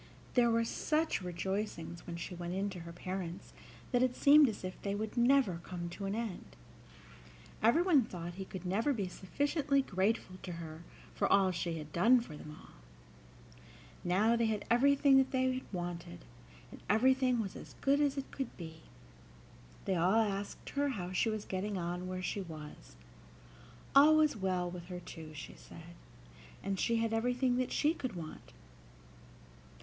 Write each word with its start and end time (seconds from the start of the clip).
There 0.33 0.49
were 0.49 0.65
such 0.65 1.21
rejoicings 1.21 2.07
when 2.07 2.15
she 2.15 2.33
went 2.33 2.55
in 2.55 2.71
to 2.71 2.79
her 2.79 2.91
parents 2.91 3.53
that 3.91 4.01
it 4.01 4.15
seemed 4.15 4.49
as 4.49 4.63
if 4.63 4.81
they 4.81 4.95
would 4.95 5.15
never 5.15 5.59
come 5.63 5.89
to 5.89 6.05
an 6.05 6.15
end. 6.15 6.55
Everyone 7.61 8.01
thought 8.05 8.23
that 8.31 8.33
he 8.33 8.45
could 8.45 8.65
never 8.65 8.93
be 8.93 9.07
sufficiently 9.07 9.83
grateful 9.83 10.37
to 10.41 10.53
her 10.53 10.83
for 11.13 11.31
all 11.31 11.51
she 11.51 11.77
had 11.77 11.93
done 11.93 12.19
for 12.19 12.35
them 12.35 12.57
all. 12.59 12.73
Now 14.03 14.35
they 14.35 14.47
had 14.47 14.65
everything 14.71 15.17
that 15.17 15.29
they 15.29 15.61
wanted, 15.71 16.25
and 16.71 16.81
everything 16.89 17.39
was 17.39 17.55
as 17.55 17.75
good 17.81 18.01
as 18.01 18.17
it 18.17 18.31
could 18.31 18.57
be. 18.57 18.81
They 19.85 19.95
all 19.97 20.15
asked 20.15 20.69
her 20.71 20.89
how 20.89 21.11
she 21.11 21.29
was 21.29 21.45
getting 21.45 21.77
on 21.77 22.07
where 22.07 22.23
she 22.23 22.41
was. 22.41 22.95
All 23.95 24.15
was 24.15 24.35
well 24.35 24.67
with 24.67 24.85
her 24.85 24.99
too, 24.99 25.35
she 25.35 25.53
said; 25.53 25.93
and 26.63 26.79
she 26.79 26.95
had 26.95 27.13
everything 27.13 27.57
that 27.57 27.71
she 27.71 27.93
could 27.93 28.15
want. 28.15 28.51